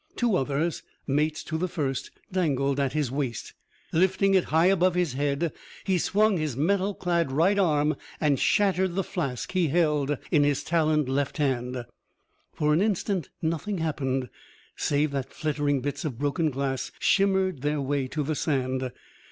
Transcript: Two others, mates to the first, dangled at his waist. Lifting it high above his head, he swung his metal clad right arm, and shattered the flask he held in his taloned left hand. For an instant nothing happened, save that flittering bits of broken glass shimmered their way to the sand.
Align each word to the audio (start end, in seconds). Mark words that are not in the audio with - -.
Two 0.15 0.35
others, 0.35 0.81
mates 1.05 1.43
to 1.43 1.59
the 1.59 1.67
first, 1.67 2.09
dangled 2.31 2.79
at 2.79 2.93
his 2.93 3.11
waist. 3.11 3.53
Lifting 3.93 4.33
it 4.33 4.45
high 4.45 4.65
above 4.65 4.95
his 4.95 5.13
head, 5.13 5.53
he 5.83 5.99
swung 5.99 6.37
his 6.37 6.57
metal 6.57 6.95
clad 6.95 7.31
right 7.31 7.59
arm, 7.59 7.95
and 8.19 8.39
shattered 8.39 8.95
the 8.95 9.03
flask 9.03 9.51
he 9.51 9.67
held 9.67 10.17
in 10.31 10.43
his 10.43 10.63
taloned 10.63 11.07
left 11.07 11.37
hand. 11.37 11.85
For 12.51 12.73
an 12.73 12.81
instant 12.81 13.29
nothing 13.43 13.77
happened, 13.77 14.29
save 14.75 15.11
that 15.11 15.31
flittering 15.31 15.81
bits 15.81 16.03
of 16.03 16.17
broken 16.17 16.49
glass 16.49 16.91
shimmered 16.97 17.61
their 17.61 17.79
way 17.79 18.07
to 18.07 18.23
the 18.23 18.33
sand. 18.33 18.91